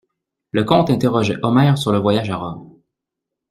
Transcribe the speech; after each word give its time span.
Le 0.51 0.63
comte 0.63 0.89
interrogeait 0.89 1.37
Omer 1.43 1.77
sur 1.77 1.91
le 1.91 1.99
voyage 1.99 2.31
à 2.31 2.35
Rome. 2.37 2.73